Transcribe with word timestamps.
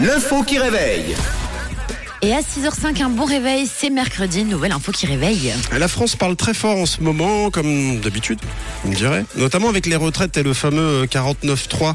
L'info 0.00 0.42
qui 0.44 0.58
réveille. 0.58 1.16
Et 2.20 2.32
à 2.32 2.40
6h05, 2.40 3.02
un 3.02 3.08
bon 3.10 3.24
réveil, 3.24 3.68
c'est 3.72 3.90
mercredi, 3.90 4.44
nouvelle 4.44 4.72
info 4.72 4.90
qui 4.90 5.06
réveille. 5.06 5.52
La 5.76 5.86
France 5.86 6.16
parle 6.16 6.34
très 6.34 6.54
fort 6.54 6.76
en 6.76 6.86
ce 6.86 7.00
moment, 7.00 7.50
comme 7.50 8.00
d'habitude, 8.00 8.40
on 8.84 8.90
dirait, 8.90 9.24
notamment 9.36 9.68
avec 9.68 9.86
les 9.86 9.96
retraites 9.96 10.36
et 10.36 10.42
le 10.42 10.52
fameux 10.52 11.04
49.3. 11.04 11.94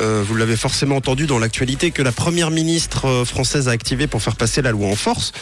Euh, 0.00 0.22
vous 0.26 0.36
l'avez 0.36 0.56
forcément 0.56 0.96
entendu 0.96 1.26
dans 1.26 1.38
l'actualité 1.38 1.90
que 1.90 2.02
la 2.02 2.12
première 2.12 2.50
ministre 2.50 3.06
euh, 3.06 3.24
française 3.24 3.68
a 3.68 3.72
activé 3.72 4.06
pour 4.06 4.22
faire 4.22 4.36
passer 4.36 4.62
la 4.62 4.70
loi 4.70 4.88
en 4.88 4.96
force. 4.96 5.32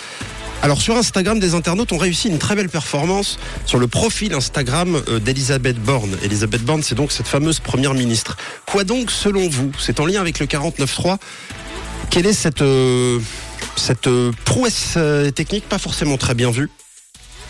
Alors 0.62 0.80
sur 0.80 0.96
Instagram, 0.96 1.38
des 1.38 1.54
internautes 1.54 1.93
ont 1.93 1.98
réussi 1.98 2.29
une 2.29 2.38
très 2.38 2.56
belle 2.56 2.68
performance 2.68 3.38
sur 3.66 3.79
le 3.79 3.86
profil 3.86 4.34
Instagram 4.34 5.00
euh, 5.09 5.20
d'Elisabeth 5.20 5.79
Borne. 5.79 6.16
Elisabeth 6.23 6.62
Borne, 6.62 6.82
c'est 6.82 6.95
donc 6.95 7.12
cette 7.12 7.29
fameuse 7.29 7.60
première 7.60 7.95
ministre. 7.95 8.37
Quoi 8.66 8.84
donc 8.84 9.11
selon 9.11 9.48
vous? 9.48 9.70
C'est 9.78 10.00
en 10.00 10.06
lien 10.06 10.20
avec 10.20 10.38
le 10.38 10.47
49.3. 10.47 11.19
Quelle 12.11 12.27
est 12.27 12.33
cette, 12.33 12.62
euh, 12.62 13.20
cette 13.77 14.09
euh, 14.09 14.33
prouesse 14.45 14.98
technique? 15.34 15.69
Pas 15.69 15.78
forcément 15.78 16.16
très 16.16 16.34
bien 16.34 16.50
vue, 16.50 16.70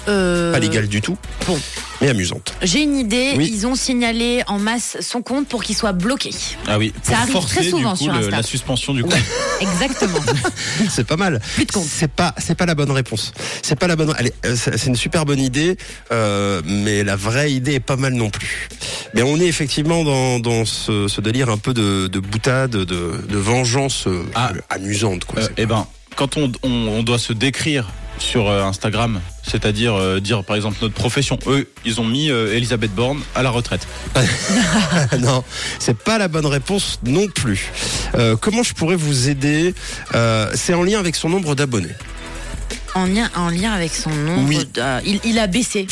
Euh, 0.08 0.52
pas 0.52 0.58
légale 0.60 0.86
du 0.88 1.00
tout, 1.00 1.16
Bon, 1.46 1.58
mais 2.00 2.08
amusante 2.08 2.54
j'ai 2.62 2.82
une 2.82 2.96
idée, 2.96 3.34
Oui. 3.36 3.50
ils 3.52 3.66
ont 3.66 3.74
signalé 3.74 4.42
en 4.46 4.58
masse 4.58 4.96
son 5.00 5.20
compte 5.22 5.48
pour 5.48 5.62
qu'il 5.64 5.76
soit 5.76 5.92
bloqué. 5.92 6.30
Ah 6.66 6.78
oui, 6.78 6.92
Ça 7.02 7.18
arrive 7.18 7.32
forcer, 7.32 7.56
très 7.56 7.64
souvent 7.70 7.92
du 7.94 7.98
coup, 7.98 8.04
sur 8.04 8.12
le- 8.12 8.18
Insta. 8.20 8.36
la 8.36 8.42
suspension 8.42 8.94
du 8.94 9.02
coup. 9.02 9.10
Exactement. 9.60 10.18
C'est 10.90 11.06
pas 11.06 11.16
mal. 11.16 11.40
Plus 11.54 11.64
de 11.64 11.72
compte. 11.72 11.86
C'est 11.88 12.10
pas, 12.10 12.34
c'est 12.38 12.54
pas 12.54 12.66
la 12.66 12.74
bonne 12.74 12.90
réponse. 12.90 13.32
C'est 13.62 13.78
pas 13.78 13.86
la 13.86 13.96
bonne. 13.96 14.12
Allez, 14.16 14.32
euh, 14.44 14.54
c'est 14.56 14.86
une 14.86 14.96
super 14.96 15.24
bonne 15.24 15.40
idée, 15.40 15.76
euh, 16.12 16.60
mais 16.64 17.02
la 17.04 17.16
vraie 17.16 17.52
idée 17.52 17.74
est 17.74 17.80
pas 17.80 17.96
mal 17.96 18.12
non 18.14 18.30
plus. 18.30 18.68
Mais 19.14 19.22
on 19.22 19.36
est 19.40 19.46
effectivement 19.46 20.04
dans, 20.04 20.38
dans 20.40 20.64
ce, 20.64 21.08
ce 21.08 21.20
délire 21.20 21.48
un 21.50 21.58
peu 21.58 21.72
de, 21.74 22.06
de 22.08 22.20
boutade, 22.20 22.70
de, 22.72 22.84
de 22.84 23.36
vengeance 23.36 24.06
Ah. 24.34 24.52
amusante. 24.70 25.24
Quoi. 25.24 25.42
Euh, 25.42 25.48
eh 25.56 25.66
ben, 25.66 25.86
quand 26.16 26.36
on, 26.36 26.52
on, 26.62 26.70
on 26.70 27.02
doit 27.02 27.18
se 27.18 27.32
décrire 27.32 27.88
sur 28.18 28.48
euh, 28.48 28.62
Instagram, 28.64 29.20
c'est-à-dire 29.42 29.94
euh, 29.94 30.20
dire 30.20 30.42
par 30.44 30.56
exemple 30.56 30.78
notre 30.82 30.94
profession, 30.94 31.38
eux, 31.46 31.68
ils 31.84 32.00
ont 32.00 32.04
mis 32.04 32.30
euh, 32.30 32.54
Elisabeth 32.54 32.94
Borne 32.94 33.20
à 33.34 33.42
la 33.42 33.50
retraite. 33.50 33.86
non, 35.20 35.44
c'est 35.78 35.96
pas 35.96 36.18
la 36.18 36.28
bonne 36.28 36.46
réponse 36.46 36.98
non 37.04 37.28
plus. 37.28 37.70
Euh, 38.14 38.36
comment 38.36 38.62
je 38.62 38.74
pourrais 38.74 38.96
vous 38.96 39.28
aider 39.28 39.74
Euh, 40.14 40.50
C'est 40.54 40.74
en 40.74 40.82
lien 40.82 40.98
avec 40.98 41.14
son 41.16 41.28
nombre 41.28 41.54
d'abonnés. 41.54 41.94
en, 42.94 43.04
lien, 43.06 43.30
en 43.36 43.48
lien 43.50 43.72
avec 43.72 43.94
son 43.94 44.10
nombre, 44.10 44.48
Oui. 44.48 44.66
il, 45.04 45.20
il 45.24 45.38
a 45.38 45.46
baissé. 45.46 45.86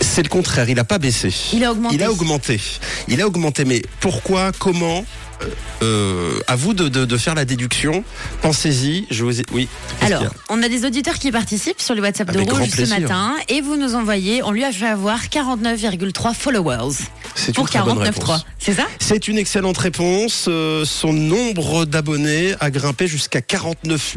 C'est 0.00 0.22
le 0.22 0.28
contraire. 0.28 0.68
Il 0.68 0.78
a 0.80 0.84
pas 0.84 0.98
baissé. 0.98 1.32
Il 1.52 1.62
a 1.64 1.70
augmenté. 1.70 1.94
Il 1.94 2.02
a 2.02 2.10
augmenté. 2.10 2.60
Il 3.08 3.20
a 3.20 3.26
augmenté. 3.26 3.64
Mais 3.64 3.82
pourquoi 4.00 4.50
Comment 4.58 5.04
Euh, 5.42 5.46
euh, 5.82 6.40
À 6.46 6.56
vous 6.56 6.74
de, 6.74 6.88
de- 6.88 7.04
de 7.04 7.16
faire 7.16 7.34
la 7.34 7.44
déduction. 7.44 8.04
Pensez-y. 8.42 9.06
Je 9.10 9.24
vous 9.24 9.40
ai... 9.40 9.44
Oui. 9.52 9.68
Alors, 10.00 10.22
a 10.24 10.26
on 10.50 10.62
a 10.62 10.68
des 10.68 10.84
auditeurs 10.84 11.18
qui 11.18 11.30
participent 11.32 11.80
sur 11.80 11.94
le 11.94 12.02
WhatsApp 12.02 12.28
Avec 12.30 12.46
de 12.46 12.52
Rouge 12.52 12.68
ce 12.70 12.88
matin 13.00 13.34
et 13.48 13.60
vous 13.60 13.76
nous 13.76 13.94
envoyez, 13.94 14.42
on 14.42 14.50
lui 14.50 14.64
a 14.64 14.72
fait 14.72 14.86
avoir 14.86 15.20
49,3 15.24 16.34
followers 16.34 16.96
c'est 17.34 17.54
pour 17.54 17.64
une 17.64 17.68
très 17.70 17.80
bonne 17.82 17.98
49,3. 17.98 18.02
réponse. 18.02 18.46
C'est 18.58 18.74
ça? 18.74 18.86
C'est 18.98 19.26
une 19.28 19.38
excellente 19.38 19.78
réponse. 19.78 20.46
Euh, 20.48 20.84
son 20.84 21.12
nombre 21.12 21.84
d'abonnés 21.86 22.54
a 22.60 22.70
grimpé 22.70 23.06
jusqu'à 23.06 23.40
49 23.40 24.16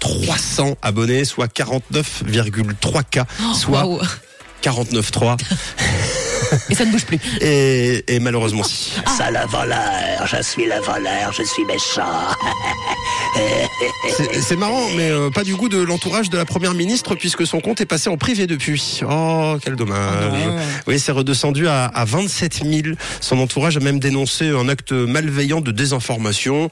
300 0.00 0.76
abonnés, 0.82 1.24
soit 1.24 1.46
49,3K, 1.52 3.24
soit 3.54 3.84
Waouh. 3.84 4.00
49,3. 4.62 5.36
Et 6.70 6.74
ça 6.74 6.84
ne 6.84 6.90
bouge 6.92 7.04
plus. 7.04 7.18
Et, 7.40 8.04
et 8.14 8.20
malheureusement 8.20 8.62
si. 8.62 8.92
Ça 9.16 9.30
le 9.30 9.46
voleur, 9.50 10.26
je 10.26 10.42
suis 10.42 10.64
le 10.66 10.80
voleur, 10.80 11.32
je 11.32 11.42
suis 11.42 11.64
méchant. 11.64 12.28
C'est- 14.42 14.56
marrant, 14.56 14.88
mais 14.96 15.10
euh, 15.10 15.30
pas 15.30 15.44
du 15.44 15.54
goût 15.54 15.68
de 15.68 15.78
l'entourage 15.78 16.30
de 16.30 16.36
la 16.36 16.44
première 16.44 16.74
ministre, 16.74 17.14
puisque 17.14 17.46
son 17.46 17.60
compte 17.60 17.80
est 17.80 17.86
passé 17.86 18.08
en 18.10 18.16
privé 18.16 18.46
depuis. 18.46 19.00
Oh, 19.08 19.56
quel 19.62 19.76
dommage. 19.76 20.24
Oh 20.32 20.34
non. 20.48 20.56
oui, 20.88 20.98
c'est 20.98 21.12
redescendu 21.12 21.68
à, 21.68 21.84
à 21.84 22.04
27 22.04 22.62
000. 22.64 22.96
Son 23.20 23.38
entourage 23.38 23.76
a 23.76 23.80
même 23.80 24.00
dénoncé 24.00 24.48
un 24.48 24.68
acte 24.68 24.92
malveillant 24.92 25.60
de 25.60 25.70
désinformation. 25.70 26.70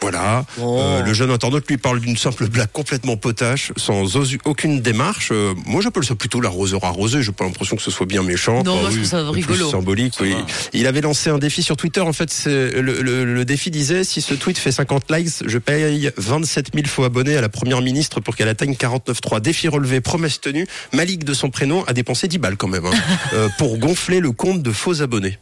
Voilà. 0.00 0.44
Oh. 0.60 0.78
Euh, 0.80 1.02
le 1.02 1.12
jeune 1.12 1.30
internaute 1.30 1.66
lui 1.68 1.76
parle 1.76 2.00
d'une 2.00 2.16
simple 2.16 2.46
blague 2.48 2.70
complètement 2.72 3.16
potache, 3.16 3.72
sans 3.76 4.16
aucune 4.44 4.80
démarche. 4.80 5.30
Euh, 5.32 5.54
moi, 5.66 5.82
j'appelle 5.82 6.04
ça 6.04 6.14
plutôt 6.14 6.40
l'arroseur 6.40 6.84
arrosé. 6.84 7.22
J'ai 7.22 7.32
pas 7.32 7.44
l'impression 7.44 7.76
que 7.76 7.82
ce 7.82 7.90
soit 7.90 8.06
bien 8.06 8.22
méchant. 8.22 8.62
Non, 8.62 8.76
moi, 8.80 8.90
je 8.90 8.96
trouve 8.96 9.08
ça 9.08 9.28
rigolo. 9.30 9.70
symbolique, 9.70 10.14
oui. 10.20 10.34
Il 10.72 10.86
avait 10.86 11.00
lancé 11.00 11.30
un 11.30 11.38
défi 11.38 11.62
sur 11.62 11.76
Twitter. 11.76 12.00
En 12.00 12.12
fait, 12.12 12.32
le, 12.46 12.80
le- 12.80 13.24
le 13.24 13.44
défi 13.44 13.70
disait 13.70 14.04
si 14.04 14.20
ce 14.20 14.34
tweet 14.34 14.56
fait 14.58 14.72
50 14.72 15.10
likes, 15.10 15.28
je 15.46 15.58
paye 15.58 16.10
27 16.16 16.68
000 16.74 16.86
faux 16.86 17.04
abonnés 17.04 17.36
à 17.36 17.40
la 17.40 17.48
première 17.48 17.82
ministre 17.82 18.20
pour 18.20 18.36
qu'elle 18.36 18.48
atteigne 18.48 18.74
49.3. 18.74 19.40
Défi 19.40 19.68
relevé, 19.68 20.00
promesse 20.00 20.40
tenue. 20.40 20.66
Malik 20.92 21.24
de 21.24 21.34
son 21.34 21.50
prénom 21.50 21.84
a 21.84 21.92
dépensé 21.92 22.28
10 22.28 22.38
balles 22.38 22.56
quand 22.56 22.68
même 22.68 22.86
hein, 22.86 22.90
euh, 23.34 23.48
pour 23.58 23.78
gonfler 23.78 24.20
le 24.20 24.32
compte 24.32 24.62
de 24.62 24.70
faux 24.72 25.02
abonnés. 25.02 25.38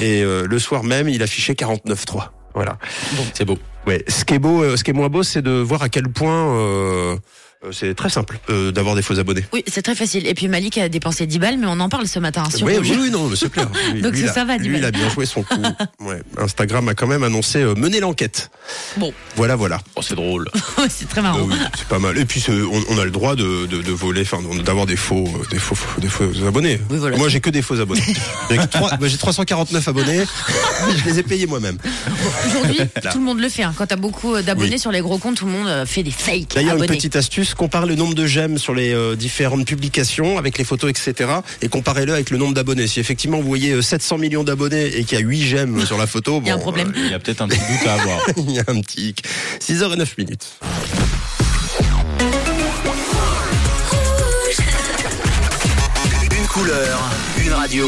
Et 0.00 0.22
euh, 0.22 0.46
le 0.48 0.58
soir 0.58 0.82
même, 0.82 1.08
il 1.08 1.22
affichait 1.22 1.52
49.3. 1.54 2.28
Voilà. 2.54 2.78
C'est 3.34 3.44
beau. 3.44 3.58
Ouais. 3.86 4.04
Ce 4.08 4.24
qui 4.24 4.34
est 4.34 4.38
beau, 4.38 4.62
euh, 4.62 4.76
ce 4.76 4.84
qui 4.84 4.90
est 4.90 4.94
moins 4.94 5.08
beau, 5.08 5.22
c'est 5.22 5.42
de 5.42 5.50
voir 5.50 5.82
à 5.82 5.88
quel 5.88 6.08
point 6.08 6.56
euh, 6.56 7.16
c'est 7.70 7.94
très 7.94 8.10
simple 8.10 8.38
euh, 8.50 8.72
d'avoir 8.72 8.94
des 8.96 9.02
faux 9.02 9.18
abonnés. 9.18 9.44
Oui, 9.52 9.62
c'est 9.68 9.82
très 9.82 9.94
facile. 9.94 10.26
Et 10.26 10.34
puis 10.34 10.48
Malik 10.48 10.78
a 10.78 10.88
dépensé 10.88 11.26
10 11.26 11.38
balles, 11.38 11.58
mais 11.58 11.66
on 11.68 11.78
en 11.80 11.88
parle 11.88 12.06
ce 12.08 12.18
matin 12.18 12.44
sur 12.50 12.66
Oui, 12.66 12.74
oui, 12.80 12.96
oui, 13.00 13.10
non, 13.10 13.28
mais 13.28 13.36
c'est 13.36 13.50
clair. 13.50 13.68
Lui, 13.92 14.02
Donc 14.02 14.14
lui, 14.14 14.26
ça, 14.26 14.42
a- 14.42 14.44
va, 14.44 14.56
Lui, 14.56 14.78
il 14.78 14.84
a 14.84 14.90
bien 14.90 15.08
joué 15.08 15.26
son 15.26 15.42
coup. 15.42 15.54
Ouais. 16.00 16.20
Instagram 16.38 16.88
a 16.88 16.94
quand 16.94 17.06
même 17.06 17.22
annoncé 17.22 17.58
euh, 17.62 17.74
mener 17.76 18.00
l'enquête. 18.00 18.50
Bon, 18.96 19.12
Voilà, 19.36 19.54
voilà. 19.54 19.80
Oh, 19.94 20.02
c'est 20.02 20.14
drôle. 20.16 20.48
c'est 20.88 21.08
très 21.08 21.22
marrant. 21.22 21.38
Euh, 21.40 21.44
oui, 21.48 21.54
c'est 21.78 21.86
pas 21.86 21.98
mal. 22.00 22.18
Et 22.18 22.24
puis 22.24 22.44
on, 22.48 22.82
on 22.94 22.98
a 22.98 23.04
le 23.04 23.10
droit 23.12 23.36
de, 23.36 23.66
de, 23.66 23.82
de 23.82 23.92
voler, 23.92 24.22
enfin 24.22 24.40
d'avoir 24.64 24.86
des 24.86 24.96
faux, 24.96 25.24
euh, 25.28 25.46
des 25.50 25.58
faux, 25.58 25.76
des 25.98 26.08
faux 26.08 26.24
abonnés. 26.46 26.80
Oui, 26.90 26.98
voilà. 26.98 27.16
Moi 27.16 27.28
j'ai 27.28 27.40
que 27.40 27.50
des 27.50 27.62
faux 27.62 27.78
abonnés. 27.80 28.02
J'ai 28.50 28.56
que 28.56 28.66
trois- 28.66 28.96
bah, 28.96 29.06
j'ai 29.08 29.16
349 29.18 29.86
abonnés. 29.88 30.24
Je 30.96 31.04
les 31.08 31.18
ai 31.20 31.22
payés 31.22 31.46
moi-même. 31.46 31.78
Aujourd'hui, 32.46 32.78
tout 33.12 33.18
le 33.18 33.24
monde 33.24 33.40
le 33.40 33.48
fait. 33.48 33.62
hein. 33.62 33.74
Quand 33.76 33.86
t'as 33.86 33.96
beaucoup 33.96 34.34
euh, 34.34 34.42
d'abonnés 34.42 34.72
Oui. 34.72 34.78
sur 34.80 34.90
les 34.92 35.00
gros 35.00 35.18
comptes, 35.18 35.36
tout 35.36 35.46
le 35.46 35.52
monde 35.52 35.68
euh, 35.68 35.86
fait 35.86 36.02
des 36.02 36.10
fakes 36.10 36.54
D'ailleurs, 36.54 36.76
une 36.76 36.86
petite 36.86 37.16
astuce, 37.16 37.51
compare 37.54 37.86
le 37.86 37.94
nombre 37.94 38.14
de 38.14 38.26
j'aime 38.26 38.58
sur 38.58 38.74
les 38.74 38.92
euh, 38.92 39.16
différentes 39.16 39.66
publications 39.66 40.38
avec 40.38 40.58
les 40.58 40.64
photos, 40.64 40.90
etc. 40.90 41.30
Et 41.60 41.68
comparez-le 41.68 42.12
avec 42.12 42.30
le 42.30 42.38
nombre 42.38 42.54
d'abonnés. 42.54 42.86
Si 42.86 43.00
effectivement 43.00 43.38
vous 43.40 43.46
voyez 43.48 43.72
euh, 43.72 43.82
700 43.82 44.18
millions 44.18 44.44
d'abonnés 44.44 44.86
et 44.96 45.04
qu'il 45.04 45.18
y 45.18 45.22
a 45.22 45.24
8 45.24 45.42
j'aime 45.42 45.86
sur 45.86 45.98
la 45.98 46.06
photo, 46.06 46.40
Il 46.44 46.48
y 46.48 46.50
a 46.50 46.54
un 46.54 46.56
bon, 46.56 46.62
problème. 46.62 46.92
Il 46.96 47.10
y 47.10 47.14
a 47.14 47.18
peut-être 47.18 47.42
un 47.42 47.48
petit 47.48 47.58
doute 47.58 47.86
à 47.86 47.94
avoir. 47.94 48.18
euh, 48.28 48.32
il 48.36 48.52
y 48.52 48.58
a 48.58 48.64
un 48.68 48.80
petit 48.80 49.08
hic. 49.08 49.22
6h09 49.60 50.06
minutes. 50.18 50.46
Une 56.38 56.46
couleur, 56.48 57.00
une 57.44 57.52
radio. 57.52 57.86